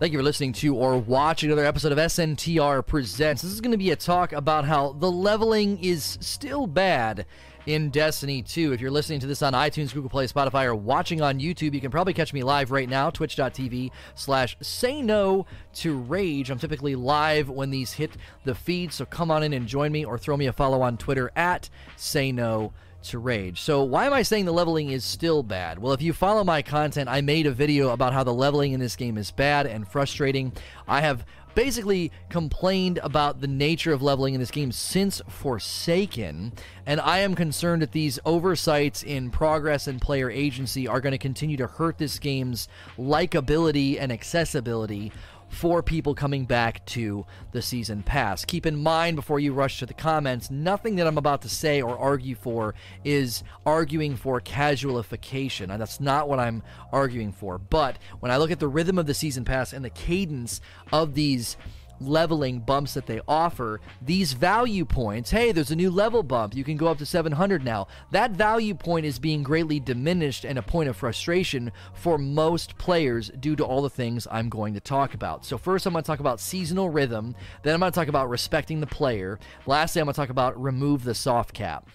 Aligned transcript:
Thank 0.00 0.14
you 0.14 0.18
for 0.18 0.22
listening 0.22 0.54
to 0.54 0.74
or 0.76 0.96
watching 0.96 1.50
another 1.50 1.66
episode 1.66 1.92
of 1.92 1.98
SNTR 1.98 2.86
Presents. 2.86 3.42
This 3.42 3.52
is 3.52 3.60
going 3.60 3.72
to 3.72 3.76
be 3.76 3.90
a 3.90 3.96
talk 3.96 4.32
about 4.32 4.64
how 4.64 4.92
the 4.92 5.10
leveling 5.12 5.78
is 5.84 6.16
still 6.22 6.66
bad 6.66 7.26
in 7.66 7.90
Destiny 7.90 8.40
2. 8.40 8.72
If 8.72 8.80
you're 8.80 8.90
listening 8.90 9.20
to 9.20 9.26
this 9.26 9.42
on 9.42 9.52
iTunes, 9.52 9.92
Google 9.92 10.08
Play, 10.08 10.26
Spotify, 10.26 10.64
or 10.64 10.74
watching 10.74 11.20
on 11.20 11.38
YouTube, 11.38 11.74
you 11.74 11.82
can 11.82 11.90
probably 11.90 12.14
catch 12.14 12.32
me 12.32 12.42
live 12.42 12.70
right 12.70 12.88
now, 12.88 13.10
twitch.tv 13.10 13.90
slash 14.14 14.56
say 14.62 15.02
no 15.02 15.44
to 15.74 15.98
rage. 15.98 16.48
I'm 16.48 16.58
typically 16.58 16.94
live 16.94 17.50
when 17.50 17.68
these 17.68 17.92
hit 17.92 18.12
the 18.44 18.54
feed, 18.54 18.94
so 18.94 19.04
come 19.04 19.30
on 19.30 19.42
in 19.42 19.52
and 19.52 19.66
join 19.66 19.92
me 19.92 20.06
or 20.06 20.16
throw 20.16 20.38
me 20.38 20.46
a 20.46 20.52
follow 20.54 20.80
on 20.80 20.96
Twitter 20.96 21.30
at 21.36 21.68
say 21.96 22.32
no 22.32 22.72
to 23.02 23.18
rage. 23.18 23.60
So, 23.60 23.82
why 23.82 24.06
am 24.06 24.12
I 24.12 24.22
saying 24.22 24.44
the 24.44 24.52
leveling 24.52 24.90
is 24.90 25.04
still 25.04 25.42
bad? 25.42 25.78
Well, 25.78 25.92
if 25.92 26.02
you 26.02 26.12
follow 26.12 26.44
my 26.44 26.62
content, 26.62 27.08
I 27.08 27.20
made 27.20 27.46
a 27.46 27.52
video 27.52 27.90
about 27.90 28.12
how 28.12 28.24
the 28.24 28.34
leveling 28.34 28.72
in 28.72 28.80
this 28.80 28.96
game 28.96 29.16
is 29.16 29.30
bad 29.30 29.66
and 29.66 29.86
frustrating. 29.86 30.52
I 30.86 31.00
have 31.00 31.24
basically 31.54 32.12
complained 32.28 32.98
about 33.02 33.40
the 33.40 33.46
nature 33.46 33.92
of 33.92 34.02
leveling 34.02 34.34
in 34.34 34.40
this 34.40 34.50
game 34.50 34.72
since 34.72 35.20
Forsaken, 35.28 36.52
and 36.86 37.00
I 37.00 37.18
am 37.18 37.34
concerned 37.34 37.82
that 37.82 37.92
these 37.92 38.18
oversights 38.24 39.02
in 39.02 39.30
progress 39.30 39.86
and 39.86 40.00
player 40.00 40.30
agency 40.30 40.86
are 40.86 41.00
going 41.00 41.12
to 41.12 41.18
continue 41.18 41.56
to 41.56 41.66
hurt 41.66 41.98
this 41.98 42.18
game's 42.18 42.68
likability 42.98 44.00
and 44.00 44.12
accessibility 44.12 45.12
for 45.50 45.82
people 45.82 46.14
coming 46.14 46.46
back 46.46 46.86
to 46.86 47.26
the 47.52 47.60
season 47.60 48.02
pass. 48.02 48.44
Keep 48.44 48.66
in 48.66 48.82
mind 48.82 49.16
before 49.16 49.40
you 49.40 49.52
rush 49.52 49.80
to 49.80 49.86
the 49.86 49.92
comments, 49.92 50.50
nothing 50.50 50.96
that 50.96 51.06
I'm 51.06 51.18
about 51.18 51.42
to 51.42 51.48
say 51.48 51.82
or 51.82 51.98
argue 51.98 52.36
for 52.36 52.74
is 53.04 53.42
arguing 53.66 54.16
for 54.16 54.40
casualification. 54.40 55.76
That's 55.76 56.00
not 56.00 56.28
what 56.28 56.38
I'm 56.38 56.62
arguing 56.92 57.32
for. 57.32 57.58
But 57.58 57.98
when 58.20 58.30
I 58.30 58.36
look 58.36 58.52
at 58.52 58.60
the 58.60 58.68
rhythm 58.68 58.98
of 58.98 59.06
the 59.06 59.14
season 59.14 59.44
pass 59.44 59.72
and 59.72 59.84
the 59.84 59.90
cadence 59.90 60.60
of 60.92 61.14
these 61.14 61.56
leveling 62.00 62.60
bumps 62.60 62.94
that 62.94 63.06
they 63.06 63.20
offer, 63.28 63.80
these 64.00 64.32
value 64.32 64.84
points, 64.84 65.30
hey, 65.30 65.52
there's 65.52 65.70
a 65.70 65.76
new 65.76 65.90
level 65.90 66.22
bump, 66.22 66.54
you 66.54 66.64
can 66.64 66.76
go 66.76 66.88
up 66.88 66.98
to 66.98 67.06
700 67.06 67.64
now. 67.64 67.86
That 68.10 68.32
value 68.32 68.74
point 68.74 69.06
is 69.06 69.18
being 69.18 69.42
greatly 69.42 69.80
diminished 69.80 70.44
and 70.44 70.58
a 70.58 70.62
point 70.62 70.88
of 70.88 70.96
frustration 70.96 71.72
for 71.94 72.18
most 72.18 72.78
players 72.78 73.30
due 73.40 73.56
to 73.56 73.64
all 73.64 73.82
the 73.82 73.90
things 73.90 74.26
I'm 74.30 74.48
going 74.48 74.74
to 74.74 74.80
talk 74.80 75.14
about. 75.14 75.44
So, 75.44 75.58
first, 75.58 75.86
I'm 75.86 75.92
going 75.92 76.02
to 76.02 76.06
talk 76.06 76.20
about 76.20 76.40
seasonal 76.40 76.90
rhythm, 76.90 77.34
then, 77.62 77.74
I'm 77.74 77.80
going 77.80 77.92
to 77.92 77.94
talk 77.94 78.08
about 78.08 78.28
respecting 78.28 78.80
the 78.80 78.86
player. 78.86 79.38
Lastly, 79.66 80.00
I'm 80.00 80.06
going 80.06 80.14
to 80.14 80.20
talk 80.20 80.30
about 80.30 80.60
remove 80.60 81.04
the 81.04 81.14
soft 81.14 81.52
cap. 81.52 81.88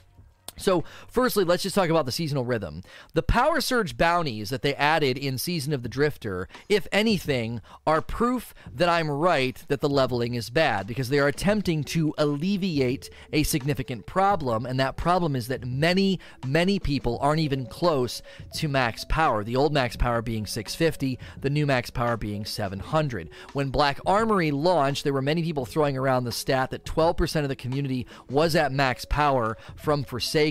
So, 0.58 0.86
firstly, 1.10 1.44
let's 1.44 1.64
just 1.64 1.76
talk 1.76 1.90
about 1.90 2.06
the 2.06 2.12
seasonal 2.12 2.46
rhythm. 2.46 2.82
The 3.14 3.24
power 3.24 3.60
surge 3.60 3.98
bounties 3.98 4.50
that 4.50 4.62
they 4.62 4.74
added 4.76 5.18
in 5.18 5.38
Season 5.38 5.74
of 5.74 5.84
the 5.84 5.90
Drifter, 5.90 6.48
if 6.70 6.88
anything, 6.94 7.62
are 7.86 8.02
proof 8.02 8.54
that 8.74 8.88
I'm 8.88 9.10
right 9.10 9.62
that 9.68 9.82
the 9.82 9.90
leveling 9.90 10.34
is 10.36 10.50
bad 10.50 10.88
because 10.88 11.10
they 11.10 11.20
are 11.20 11.28
attempting 11.28 11.84
to 11.86 12.14
alleviate 12.18 13.10
a 13.34 13.44
significant 13.44 14.06
problem, 14.06 14.66
and 14.66 14.80
that 14.80 14.96
problem 14.96 15.36
is 15.36 15.50
that 15.50 15.66
many, 15.66 16.20
many 16.46 16.80
people 16.80 17.18
aren't 17.22 17.42
even 17.42 17.66
close 17.66 18.22
to 18.54 18.70
max 18.70 19.04
power. 19.10 19.44
The 19.44 19.58
old 19.58 19.74
max 19.74 19.98
power 19.98 20.22
being 20.22 20.46
650, 20.46 21.20
the 21.42 21.50
new 21.50 21.66
max 21.66 21.90
power 21.90 22.16
being 22.16 22.46
700. 22.46 23.30
When 23.52 23.70
Black 23.70 24.00
Armory 24.06 24.52
launched, 24.52 25.04
there 25.04 25.14
were 25.14 25.22
many 25.22 25.44
people 25.44 25.66
throwing 25.66 25.98
around 25.98 26.24
the 26.24 26.32
stat 26.32 26.72
that 26.72 26.86
12% 26.86 27.44
of 27.44 27.50
the 27.50 27.56
community 27.58 28.08
was 28.30 28.56
at 28.56 28.72
max 28.72 29.04
power 29.04 29.58
from 29.76 30.04
Forsaken 30.06 30.45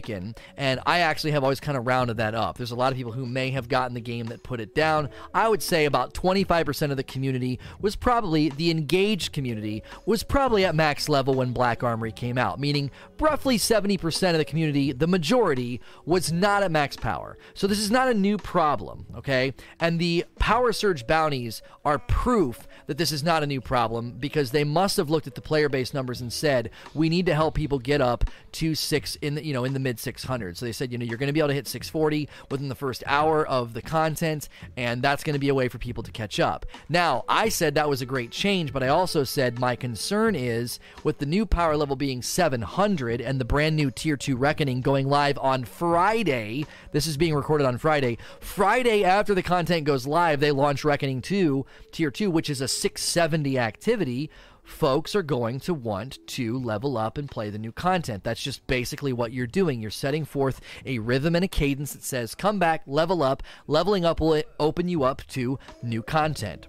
And 0.57 0.81
I 0.87 1.01
actually 1.01 1.33
have 1.33 1.43
always 1.43 1.61
kind 1.61 1.77
of 1.77 1.87
rounded 1.87 2.17
that 2.19 2.35
up. 2.35 2.57
There's 2.57 2.71
a 2.71 2.77
lot 2.77 2.93
of 2.93 2.97
people 2.97 3.13
who 3.13 3.27
may 3.27 3.51
have 3.51 3.69
gotten 3.69 3.95
the 3.95 4.01
game 4.01 4.27
that 4.27 4.43
put 4.43 4.61
it 4.61 4.75
down. 4.75 5.09
I 5.33 5.49
would 5.49 5.63
say 5.63 5.85
about 5.85 6.15
25% 6.15 6.91
of 6.91 6.97
the 6.97 7.05
community 7.05 7.59
was 7.81 7.97
probably 7.97 8.49
the 8.49 8.71
engaged 8.71 9.33
community 9.33 9.83
was 10.07 10.23
probably 10.23 10.65
at 10.65 10.75
max 10.75 11.09
level 11.09 11.35
when 11.35 11.53
Black 11.53 11.83
Armory 11.83 12.13
came 12.13 12.39
out, 12.39 12.59
meaning 12.59 12.91
roughly 13.21 13.59
70% 13.59 14.31
of 14.33 14.39
the 14.39 14.45
community, 14.45 14.93
the 14.93 15.07
majority, 15.07 15.81
was 16.05 16.33
not 16.33 16.63
at 16.63 16.71
max 16.71 16.97
power. 16.97 17.37
So 17.55 17.67
this 17.67 17.79
is 17.79 17.91
not 17.91 18.09
a 18.09 18.15
new 18.15 18.37
problem, 18.39 19.07
okay? 19.17 19.55
And 19.81 19.99
the 19.99 20.25
power 20.39 20.73
surge 20.73 21.07
bounties 21.07 21.63
are 21.85 21.99
proof 21.99 22.67
that 22.87 22.99
this 22.99 23.13
is 23.13 23.23
not 23.23 23.43
a 23.43 23.47
new 23.47 23.61
problem 23.61 24.13
because 24.19 24.51
they 24.51 24.65
must 24.65 24.97
have 24.97 25.11
looked 25.11 25.27
at 25.27 25.35
the 25.35 25.41
player 25.41 25.69
base 25.69 25.95
numbers 25.95 26.21
and 26.21 26.33
said 26.33 26.71
we 26.95 27.09
need 27.09 27.27
to 27.27 27.35
help 27.35 27.55
people 27.55 27.79
get 27.79 28.01
up 28.01 28.25
to 28.53 28.75
six 28.75 29.17
in 29.17 29.35
the 29.35 29.45
you 29.45 29.53
know 29.53 29.65
in 29.65 29.73
the 29.73 29.81
mid 29.81 29.99
600s. 29.99 30.57
So 30.57 30.67
they 30.67 30.73
said 30.73 30.93
you 30.93 30.99
know 30.99 31.05
you're 31.05 31.19
going 31.19 31.29
to 31.29 31.33
be 31.33 31.41
able 31.41 31.49
to 31.49 31.55
hit 31.55 31.67
640 31.67 32.29
within 32.51 32.69
the 32.69 32.75
first 32.75 33.03
hour 33.07 33.47
of 33.47 33.75
the 33.75 33.83
content, 33.83 34.49
and 34.77 35.03
that's 35.03 35.25
going 35.25 35.35
to 35.35 35.41
be 35.41 35.49
a 35.49 35.55
way 35.55 35.69
for 35.69 35.79
people 35.79 36.03
to 36.03 36.13
catch 36.13 36.41
up. 36.41 36.67
Now 36.89 37.25
I 37.29 37.49
said 37.49 37.75
that 37.75 37.89
was 37.89 38.03
a 38.03 38.07
great 38.07 38.31
change, 38.31 38.73
but 38.73 38.83
I 38.83 38.89
also 38.89 39.25
said 39.25 39.59
my 39.59 39.77
concern 39.77 40.35
is 40.35 40.79
with 41.03 41.19
the 41.19 41.27
new 41.27 41.47
power 41.47 41.77
level 41.77 41.97
being 41.97 42.23
700 42.23 43.21
and 43.21 43.41
the 43.41 43.45
brand 43.45 43.77
new 43.77 43.91
tier 43.91 44.17
two 44.17 44.37
reckoning 44.37 44.81
going 44.81 45.09
live 45.09 45.39
on 45.39 45.65
Friday. 45.65 46.67
This 46.93 47.07
is 47.07 47.17
being 47.17 47.35
recorded 47.35 47.67
on 47.67 47.79
Friday. 47.79 48.19
Friday 48.41 49.05
after 49.05 49.35
the 49.35 49.43
content 49.43 49.85
goes 49.85 50.07
live, 50.07 50.41
they 50.41 50.51
launch 50.51 50.85
Reckoning 50.85 51.23
2 51.23 51.65
tier 51.93 52.11
2, 52.11 52.31
which 52.31 52.51
is 52.51 52.61
a 52.61 52.69
670 52.81 53.59
activity, 53.59 54.31
folks 54.63 55.15
are 55.15 55.23
going 55.23 55.61
to 55.61 55.75
want 55.75 56.19
to 56.27 56.59
level 56.59 56.97
up 56.97 57.19
and 57.19 57.31
play 57.31 57.51
the 57.51 57.59
new 57.59 57.73
content. 57.73 58.25
That's 58.25 58.43
just 58.43 58.67
basically 58.67 59.13
what 59.13 59.33
you're 59.33 59.47
doing. 59.47 59.81
You're 59.81 59.91
setting 59.91 60.25
forth 60.25 60.61
a 60.85 60.99
rhythm 60.99 61.37
and 61.37 61.45
a 61.45 61.49
cadence 61.49 61.93
that 61.93 62.03
says, 62.03 62.35
come 62.35 62.59
back, 62.59 62.83
level 62.87 63.23
up. 63.23 63.43
Leveling 63.67 64.05
up 64.05 64.21
will 64.21 64.43
open 64.59 64.89
you 64.89 65.05
up 65.05 65.27
to 65.29 65.59
new 65.83 66.03
content. 66.03 66.67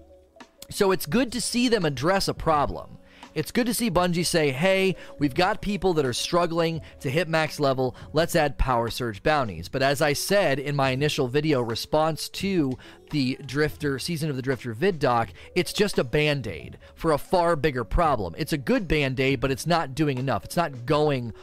So 0.70 0.92
it's 0.92 1.06
good 1.06 1.32
to 1.32 1.42
see 1.42 1.70
them 1.70 1.86
address 1.86 2.28
a 2.28 2.34
problem. 2.34 2.98
It's 3.36 3.52
good 3.52 3.68
to 3.68 3.74
see 3.74 3.92
Bungie 3.92 4.26
say, 4.26 4.52
hey, 4.52 4.96
we've 5.20 5.36
got 5.36 5.62
people 5.62 5.94
that 5.96 6.06
are 6.06 6.14
struggling 6.14 6.82
to 7.02 7.10
hit 7.10 7.28
max 7.28 7.60
level. 7.60 7.94
Let's 8.14 8.36
add 8.36 8.58
Power 8.58 8.90
Surge 8.90 9.22
bounties. 9.22 9.68
But 9.68 9.84
as 9.84 10.02
I 10.02 10.14
said 10.14 10.58
in 10.58 10.74
my 10.74 10.92
initial 10.92 11.28
video 11.28 11.62
response 11.62 12.30
to 12.30 12.78
the 13.12 13.38
Drifter, 13.46 14.00
Season 14.00 14.30
of 14.30 14.38
the 14.38 14.42
Drifter 14.42 14.74
ViDoc, 14.74 15.30
it's 15.54 15.74
just 15.74 16.00
a 16.00 16.04
band 16.06 16.48
aid 16.48 16.78
for 16.96 17.12
a 17.12 17.18
far 17.18 17.58
bigger 17.58 17.84
problem. 17.84 18.34
It's 18.38 18.54
a 18.54 18.58
good 18.58 18.88
band 18.88 19.20
aid, 19.20 19.42
but 19.42 19.52
it's 19.52 19.68
not 19.68 19.94
doing 19.94 20.18
enough. 20.18 20.46
It's 20.46 20.58
not 20.58 20.86
going 20.86 21.34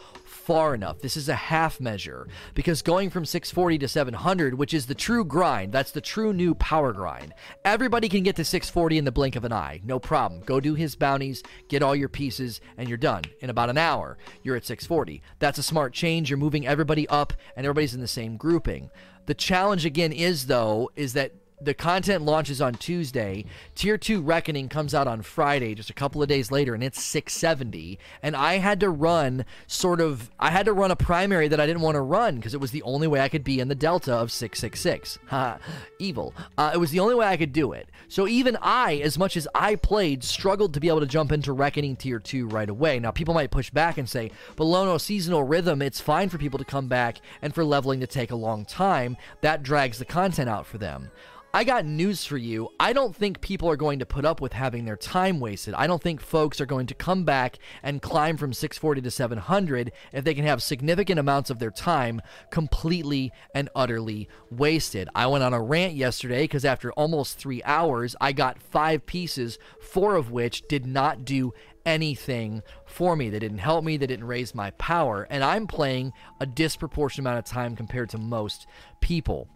far 0.42 0.75
enough. 0.75 0.98
This 1.00 1.16
is 1.16 1.28
a 1.28 1.34
half 1.34 1.80
measure 1.80 2.26
because 2.54 2.82
going 2.82 3.10
from 3.10 3.25
640 3.25 3.78
to 3.78 3.88
700, 3.88 4.54
which 4.54 4.75
is 4.75 4.86
the 4.86 4.94
true 4.94 5.25
grind, 5.25 5.72
that's 5.72 5.92
the 5.92 6.00
true 6.00 6.32
new 6.32 6.54
power 6.54 6.92
grind. 6.92 7.32
Everybody 7.64 8.08
can 8.08 8.22
get 8.22 8.36
to 8.36 8.44
640 8.44 8.98
in 8.98 9.04
the 9.04 9.12
blink 9.12 9.36
of 9.36 9.44
an 9.44 9.52
eye. 9.52 9.81
No 9.84 9.98
problem. 9.98 10.42
Go 10.42 10.60
do 10.60 10.75
his 10.75 10.97
bounties, 10.97 11.42
get 11.69 11.82
all 11.82 11.94
your 11.94 12.08
pieces, 12.08 12.60
and 12.76 12.88
you're 12.88 12.98
done. 12.98 13.22
In 13.41 13.50
about 13.50 13.70
an 13.70 13.78
hour, 13.78 14.19
you're 14.42 14.56
at 14.56 14.66
640. 14.66 15.22
That's 15.38 15.58
a 15.58 15.62
smart 15.62 15.92
change. 15.92 16.28
You're 16.28 16.38
moving 16.38 16.66
everybody 16.66 17.08
up, 17.08 17.32
and 17.56 17.64
everybody's 17.64 17.94
in 17.94 18.00
the 18.00 18.08
same 18.08 18.36
grouping. 18.36 18.91
The 19.26 19.34
challenge 19.34 19.86
again 19.86 20.12
is 20.12 20.47
though 20.47 20.91
is 20.97 21.12
that 21.12 21.32
the 21.65 21.75
content 21.75 22.25
launches 22.25 22.61
on 22.61 22.75
Tuesday. 22.75 23.45
Tier 23.75 23.97
2 23.97 24.21
Reckoning 24.21 24.69
comes 24.69 24.95
out 24.95 25.06
on 25.06 25.23
Friday, 25.23 25.75
just 25.75 25.91
a 25.91 25.95
couple 25.95 26.23
of 26.23 26.28
days 26.28 26.50
later, 26.50 26.75
and 26.75 26.83
it's 26.83 27.03
670. 27.03 27.99
And 28.23 28.37
I 28.37 28.55
had 28.55 28.81
to 28.81 28.91
run 28.91 29.45
sort 29.67 30.00
of, 30.00 30.31
I 30.39 30.50
had 30.50 30.67
to 30.67 30.73
run 30.73 30.91
a 30.91 30.97
primary 30.97 31.49
that 31.49 31.61
I 31.61 31.67
didn't 31.67 31.83
want 31.83 31.95
to 31.95 32.00
run 32.00 32.37
because 32.37 32.55
it 32.55 32.61
was 32.61 32.71
the 32.71 32.83
only 32.83 33.06
way 33.06 33.21
I 33.21 33.28
could 33.28 33.45
be 33.45 33.61
in 33.61 33.69
the 33.69 33.75
delta 33.75 34.15
of 34.15 34.33
666. 34.33 35.19
Ha, 35.28 35.59
evil. 35.99 36.34
Uh, 36.59 36.73
it 36.75 36.78
was 36.78 36.91
the 36.91 37.00
only 37.00 37.15
way 37.15 37.27
I 37.27 37.37
could 37.37 37.53
do 37.53 37.73
it. 37.73 37.89
So 38.09 38.27
even 38.29 38.56
I, 38.61 38.97
as 38.97 39.19
much 39.19 39.37
as 39.37 39.49
I 39.55 39.77
played, 39.77 40.25
struggled 40.25 40.75
to 40.75 40.81
be 40.81 40.89
able 40.89 41.00
to 41.00 41.06
jump 41.06 41.33
into 41.33 41.53
Reckoning 41.53 41.97
Tier 41.97 42.19
2 42.19 42.49
right 42.49 42.69
away. 42.69 42.99
Now, 42.99 43.11
people 43.11 43.34
might 43.34 43.50
push 43.50 43.71
back 43.71 43.99
and 43.99 44.09
say, 44.09 44.31
but 44.56 44.65
Lono, 44.65 44.99
seasonal 44.99 45.44
rhythm, 45.44 45.83
it's 45.83 46.00
fine 46.00 46.29
for 46.29 46.39
people 46.39 46.59
to 46.59 46.65
come 46.65 46.89
back 46.89 47.21
and 47.41 47.55
for 47.55 47.65
leveling 47.65 48.00
to 48.00 48.06
take 48.06 48.31
a 48.31 48.37
long 48.37 48.65
time. 48.65 49.17
That 49.41 49.62
drags 49.62 49.99
the 49.99 50.05
content 50.05 50.49
out 50.49 50.67
for 50.67 50.79
them. 50.79 51.11
I 51.54 51.64
got 51.64 51.84
news 51.84 52.24
for 52.24 52.38
you. 52.38 52.70
I 52.80 52.94
don't 52.94 53.14
think 53.14 53.42
people 53.42 53.68
are 53.68 53.76
going 53.76 53.98
to 53.98 54.06
put 54.06 54.24
up 54.24 54.40
with 54.40 54.54
having 54.54 54.87
their 54.87 54.96
time 54.96 55.38
wasted. 55.38 55.75
I 55.75 55.87
don't 55.87 56.02
think 56.02 56.22
folks 56.22 56.62
are 56.62 56.66
going 56.66 56.87
to 56.87 56.94
come 56.94 57.25
back 57.25 57.58
and 57.82 58.00
climb 58.00 58.38
from 58.38 58.54
640 58.54 59.02
to 59.02 59.10
700 59.10 59.93
if 60.14 60.25
they 60.25 60.32
can 60.32 60.46
have 60.46 60.62
significant 60.62 61.20
amounts 61.20 61.50
of 61.50 61.58
their 61.58 61.70
time 61.70 62.22
completely 62.50 63.32
and 63.54 63.69
utterly 63.75 64.31
wasted. 64.50 65.10
I 65.14 65.26
went 65.26 65.44
on 65.44 65.52
a 65.52 65.60
rant 65.60 65.93
yesterday 65.93 66.44
because 66.44 66.64
after 66.64 66.90
almost 66.93 67.37
three 67.37 67.62
hours, 67.64 68.16
I 68.19 68.32
got 68.32 68.62
five 68.62 69.05
pieces, 69.05 69.58
four 69.78 70.16
of 70.16 70.31
which 70.31 70.66
did 70.69 70.87
not 70.87 71.26
do 71.26 71.52
anything 71.84 72.62
for 72.87 73.14
me. 73.14 73.28
They 73.28 73.40
didn't 73.40 73.58
help 73.58 73.84
me, 73.84 73.98
they 73.98 74.06
didn't 74.06 74.26
raise 74.26 74.55
my 74.55 74.70
power, 74.70 75.26
and 75.28 75.44
I'm 75.44 75.66
playing 75.66 76.14
a 76.40 76.46
disproportionate 76.46 77.26
amount 77.26 77.40
of 77.40 77.52
time 77.52 77.76
compared 77.76 78.08
to 78.10 78.19
most 78.19 78.66
people 79.02 79.50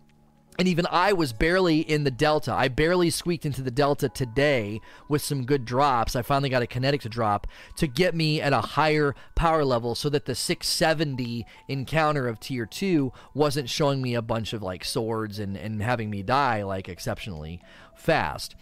and 0.59 0.67
even 0.69 0.87
I 0.91 1.13
was 1.13 1.33
barely 1.33 1.81
in 1.81 2.05
the 2.05 2.11
Delta. 2.11 2.53
I 2.53 2.69
barely 2.69 3.11
squeaked 3.11 3.45
into 3.45 3.63
the 3.63 3.71
Delta 3.71 4.09
today 4.09 4.81
with 5.09 5.23
some 5.23 5.45
good 5.45 5.65
drops. 5.65 6.17
I 6.17 6.23
finally 6.23 6.49
got 6.49 6.63
a 6.63 6.67
kinetic 6.67 7.03
to 7.03 7.09
drop 7.09 7.47
to 7.77 7.87
get 7.87 8.15
me 8.15 8.41
at 8.41 8.53
a 8.53 8.61
higher 8.61 9.15
power 9.35 9.65
level 9.65 9.95
so 9.95 10.09
that 10.11 10.25
the 10.25 10.35
670 10.35 11.47
encounter 11.69 12.29
of 12.29 12.41
tier 12.41 12.67
2 12.67 13.13
wasn't 13.35 13.69
showing 13.69 14.01
me 14.01 14.15
a 14.15 14.23
bunch 14.23 14.53
of 14.53 14.63
like 14.63 14.85
swords 14.85 15.39
and, 15.39 15.57
and 15.57 15.83
having 15.83 16.11
me 16.11 16.23
die 16.23 16.63
like 16.63 16.89
exceptionally 16.89 17.61
fast. 17.95 18.55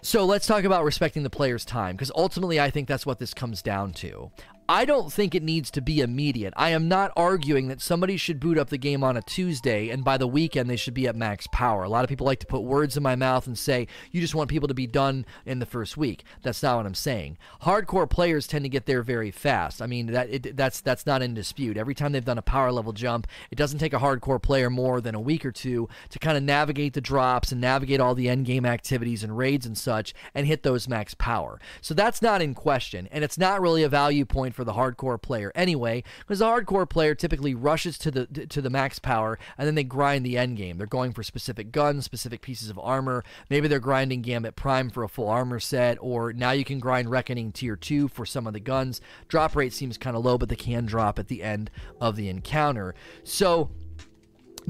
So 0.00 0.24
let's 0.24 0.46
talk 0.46 0.62
about 0.62 0.84
respecting 0.84 1.24
the 1.24 1.30
player's 1.30 1.64
time, 1.64 1.96
because 1.96 2.12
ultimately 2.14 2.60
I 2.60 2.70
think 2.70 2.86
that's 2.86 3.04
what 3.04 3.18
this 3.18 3.34
comes 3.34 3.62
down 3.62 3.92
to. 3.94 4.30
I 4.70 4.84
don't 4.84 5.10
think 5.10 5.34
it 5.34 5.42
needs 5.42 5.70
to 5.70 5.80
be 5.80 6.00
immediate. 6.00 6.52
I 6.54 6.70
am 6.70 6.88
not 6.88 7.10
arguing 7.16 7.68
that 7.68 7.80
somebody 7.80 8.18
should 8.18 8.38
boot 8.38 8.58
up 8.58 8.68
the 8.68 8.76
game 8.76 9.02
on 9.02 9.16
a 9.16 9.22
Tuesday 9.22 9.88
and 9.88 10.04
by 10.04 10.18
the 10.18 10.26
weekend 10.26 10.68
they 10.68 10.76
should 10.76 10.92
be 10.92 11.08
at 11.08 11.16
max 11.16 11.46
power. 11.46 11.84
A 11.84 11.88
lot 11.88 12.04
of 12.04 12.10
people 12.10 12.26
like 12.26 12.40
to 12.40 12.46
put 12.46 12.60
words 12.60 12.94
in 12.94 13.02
my 13.02 13.16
mouth 13.16 13.46
and 13.46 13.56
say, 13.56 13.88
you 14.12 14.20
just 14.20 14.34
want 14.34 14.50
people 14.50 14.68
to 14.68 14.74
be 14.74 14.86
done 14.86 15.24
in 15.46 15.58
the 15.58 15.64
first 15.64 15.96
week. 15.96 16.22
That's 16.42 16.62
not 16.62 16.76
what 16.76 16.84
I'm 16.84 16.94
saying. 16.94 17.38
Hardcore 17.62 18.10
players 18.10 18.46
tend 18.46 18.66
to 18.66 18.68
get 18.68 18.84
there 18.84 19.02
very 19.02 19.30
fast. 19.30 19.80
I 19.80 19.86
mean, 19.86 20.08
that 20.08 20.28
it, 20.28 20.54
that's 20.54 20.82
that's 20.82 21.06
not 21.06 21.22
in 21.22 21.32
dispute. 21.32 21.78
Every 21.78 21.94
time 21.94 22.12
they've 22.12 22.22
done 22.22 22.36
a 22.36 22.42
power 22.42 22.70
level 22.70 22.92
jump, 22.92 23.26
it 23.50 23.56
doesn't 23.56 23.78
take 23.78 23.94
a 23.94 23.98
hardcore 23.98 24.42
player 24.42 24.68
more 24.68 25.00
than 25.00 25.14
a 25.14 25.20
week 25.20 25.46
or 25.46 25.52
two 25.52 25.88
to 26.10 26.18
kind 26.18 26.36
of 26.36 26.42
navigate 26.42 26.92
the 26.92 27.00
drops 27.00 27.52
and 27.52 27.60
navigate 27.62 28.00
all 28.00 28.14
the 28.14 28.28
end 28.28 28.44
game 28.44 28.66
activities 28.66 29.24
and 29.24 29.38
raids 29.38 29.64
and 29.64 29.78
such 29.78 30.12
and 30.34 30.46
hit 30.46 30.62
those 30.62 30.88
max 30.88 31.14
power. 31.14 31.58
So 31.80 31.94
that's 31.94 32.20
not 32.20 32.42
in 32.42 32.52
question, 32.52 33.08
and 33.10 33.24
it's 33.24 33.38
not 33.38 33.62
really 33.62 33.82
a 33.82 33.88
value 33.88 34.26
point 34.26 34.57
for 34.58 34.64
the 34.64 34.72
hardcore 34.72 35.22
player 35.22 35.52
anyway, 35.54 36.02
because 36.18 36.40
the 36.40 36.44
hardcore 36.44 36.88
player 36.88 37.14
typically 37.14 37.54
rushes 37.54 37.96
to 37.96 38.10
the 38.10 38.26
to 38.26 38.60
the 38.60 38.68
max 38.68 38.98
power 38.98 39.38
and 39.56 39.68
then 39.68 39.76
they 39.76 39.84
grind 39.84 40.26
the 40.26 40.36
end 40.36 40.56
game. 40.56 40.78
They're 40.78 40.86
going 40.88 41.12
for 41.12 41.22
specific 41.22 41.70
guns, 41.70 42.04
specific 42.04 42.42
pieces 42.42 42.68
of 42.68 42.78
armor. 42.80 43.22
Maybe 43.48 43.68
they're 43.68 43.78
grinding 43.78 44.20
Gambit 44.22 44.56
Prime 44.56 44.90
for 44.90 45.04
a 45.04 45.08
full 45.08 45.28
armor 45.28 45.60
set, 45.60 45.96
or 46.00 46.32
now 46.32 46.50
you 46.50 46.64
can 46.64 46.80
grind 46.80 47.08
Reckoning 47.08 47.52
Tier 47.52 47.76
2 47.76 48.08
for 48.08 48.26
some 48.26 48.48
of 48.48 48.52
the 48.52 48.58
guns. 48.58 49.00
Drop 49.28 49.54
rate 49.54 49.72
seems 49.72 49.96
kind 49.96 50.16
of 50.16 50.24
low, 50.24 50.36
but 50.36 50.48
they 50.48 50.56
can 50.56 50.84
drop 50.84 51.20
at 51.20 51.28
the 51.28 51.44
end 51.44 51.70
of 52.00 52.16
the 52.16 52.28
encounter. 52.28 52.96
So 53.22 53.70